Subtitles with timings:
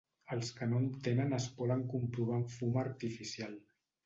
[0.35, 3.55] Els que no en tenen es poden comprovar amb fum artificial.